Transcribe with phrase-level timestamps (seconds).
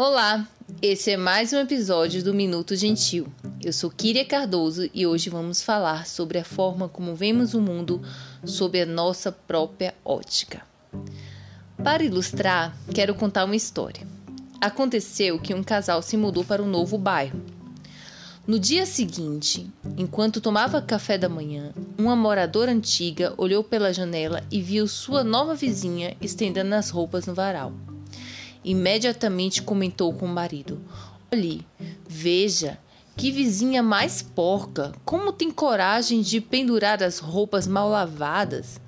[0.00, 0.46] Olá,
[0.80, 3.26] esse é mais um episódio do Minuto Gentil.
[3.60, 8.00] Eu sou Kíria Cardoso e hoje vamos falar sobre a forma como vemos o mundo
[8.44, 10.62] sob a nossa própria ótica.
[11.82, 14.06] Para ilustrar, quero contar uma história.
[14.60, 17.42] Aconteceu que um casal se mudou para um novo bairro.
[18.46, 24.62] No dia seguinte, enquanto tomava café da manhã, uma moradora antiga olhou pela janela e
[24.62, 27.72] viu sua nova vizinha estendendo as roupas no varal.
[28.68, 30.78] Imediatamente comentou com o marido:
[31.32, 31.66] Olhe,
[32.06, 32.78] veja,
[33.16, 34.92] que vizinha mais porca!
[35.06, 38.78] Como tem coragem de pendurar as roupas mal lavadas?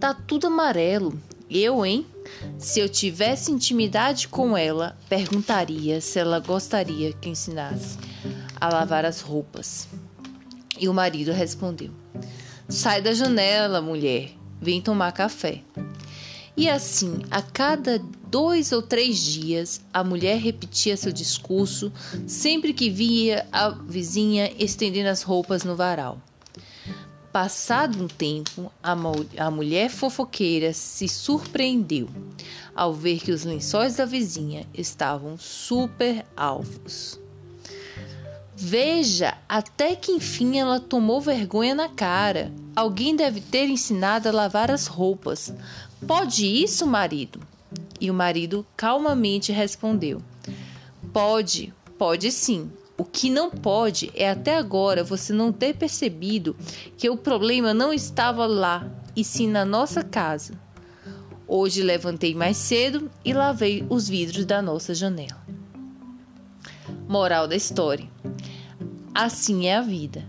[0.00, 1.20] Tá tudo amarelo.
[1.50, 2.06] Eu, hein?
[2.56, 7.98] Se eu tivesse intimidade com ela, perguntaria se ela gostaria que ensinasse
[8.58, 9.86] a lavar as roupas.
[10.80, 11.90] E o marido respondeu:
[12.70, 14.30] Sai da janela, mulher.
[14.62, 15.62] Vem tomar café.
[16.56, 21.92] E assim, a cada dois ou três dias, a mulher repetia seu discurso
[22.26, 26.20] sempre que via a vizinha estendendo as roupas no varal.
[27.32, 28.94] Passado um tempo, a,
[29.38, 32.08] a mulher fofoqueira se surpreendeu
[32.72, 37.18] ao ver que os lençóis da vizinha estavam super alvos.
[38.56, 42.52] Veja, até que enfim ela tomou vergonha na cara.
[42.74, 45.52] Alguém deve ter ensinado a lavar as roupas.
[46.06, 47.40] Pode isso, marido?
[48.00, 50.22] E o marido calmamente respondeu:
[51.12, 52.70] Pode, pode sim.
[52.96, 56.56] O que não pode é até agora você não ter percebido
[56.96, 60.54] que o problema não estava lá, e sim na nossa casa.
[61.46, 65.43] Hoje levantei mais cedo e lavei os vidros da nossa janela.
[67.08, 68.08] Moral da história:
[69.14, 70.24] Assim é a vida.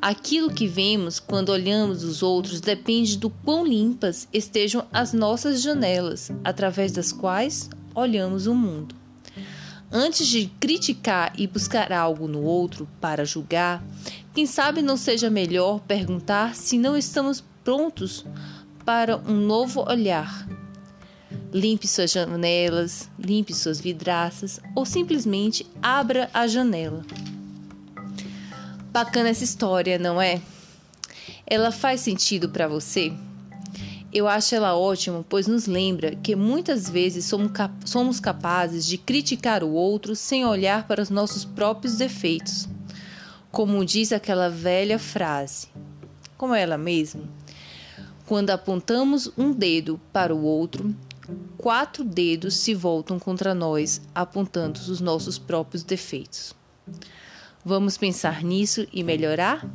[0.00, 6.30] Aquilo que vemos quando olhamos os outros depende do quão limpas estejam as nossas janelas,
[6.42, 8.94] através das quais olhamos o mundo.
[9.92, 13.82] Antes de criticar e buscar algo no outro para julgar,
[14.32, 18.24] quem sabe não seja melhor perguntar se não estamos prontos
[18.84, 20.46] para um novo olhar.
[21.52, 27.04] Limpe suas janelas, limpe suas vidraças ou simplesmente abra a janela.
[28.92, 30.40] Bacana essa história, não é?
[31.44, 33.12] Ela faz sentido para você?
[34.12, 37.30] Eu acho ela ótima, pois nos lembra que muitas vezes
[37.84, 42.68] somos capazes de criticar o outro sem olhar para os nossos próprios defeitos.
[43.50, 45.66] Como diz aquela velha frase,
[46.36, 47.22] como ela mesma,
[48.26, 50.94] quando apontamos um dedo para o outro,
[51.56, 56.54] quatro dedos se voltam contra nós, apontando os nossos próprios defeitos.
[57.64, 59.68] Vamos pensar nisso e melhorar?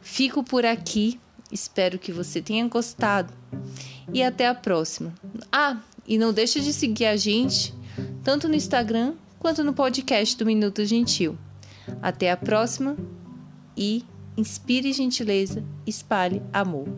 [0.00, 1.20] Fico por aqui,
[1.52, 3.32] espero que você tenha gostado
[4.12, 5.14] e até a próxima.
[5.52, 7.74] Ah, e não deixa de seguir a gente
[8.22, 11.38] tanto no Instagram quanto no podcast do Minuto Gentil.
[12.02, 12.96] Até a próxima
[13.76, 14.04] e
[14.36, 16.88] inspire gentileza, espalhe amor.